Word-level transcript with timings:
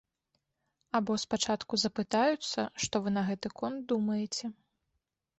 Або 0.99 1.17
спачатку 1.23 1.73
запытаюцца, 1.81 2.65
што 2.85 2.95
вы 3.07 3.13
на 3.17 3.23
гэты 3.27 3.47
конт 3.61 3.77
думаеце. 3.93 4.45